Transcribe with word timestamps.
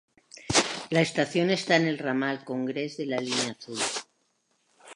La 0.89 1.01
estación 1.01 1.47
está 1.51 1.75
en 1.75 1.85
el 1.87 1.99
Ramal 1.99 2.43
Congress 2.43 2.97
de 2.97 3.05
la 3.05 3.17
línea 3.17 3.51
Azul. 3.51 3.77